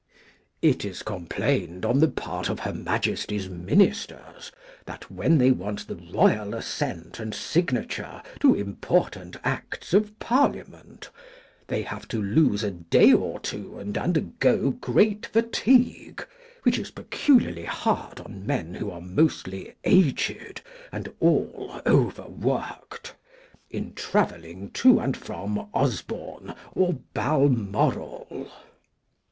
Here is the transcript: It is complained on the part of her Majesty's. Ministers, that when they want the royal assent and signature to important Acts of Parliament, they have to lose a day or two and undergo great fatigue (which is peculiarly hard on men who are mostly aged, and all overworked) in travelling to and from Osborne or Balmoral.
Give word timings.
It 0.63 0.83
is 0.83 1.03
complained 1.03 1.85
on 1.85 1.99
the 1.99 2.07
part 2.07 2.49
of 2.49 2.61
her 2.61 2.73
Majesty's. 2.73 3.47
Ministers, 3.47 4.51
that 4.87 5.11
when 5.11 5.37
they 5.37 5.51
want 5.51 5.85
the 5.87 5.95
royal 5.95 6.55
assent 6.55 7.19
and 7.19 7.35
signature 7.35 8.23
to 8.39 8.55
important 8.55 9.37
Acts 9.43 9.93
of 9.93 10.17
Parliament, 10.17 11.11
they 11.67 11.83
have 11.83 12.07
to 12.07 12.17
lose 12.19 12.63
a 12.63 12.71
day 12.71 13.13
or 13.13 13.39
two 13.41 13.77
and 13.77 13.95
undergo 13.95 14.71
great 14.71 15.27
fatigue 15.27 16.25
(which 16.63 16.79
is 16.79 16.89
peculiarly 16.89 17.65
hard 17.65 18.19
on 18.21 18.43
men 18.43 18.73
who 18.73 18.89
are 18.89 19.01
mostly 19.01 19.75
aged, 19.83 20.61
and 20.91 21.13
all 21.19 21.79
overworked) 21.85 23.13
in 23.69 23.93
travelling 23.93 24.71
to 24.71 24.97
and 24.99 25.15
from 25.15 25.69
Osborne 25.75 26.55
or 26.73 26.93
Balmoral. 27.13 28.49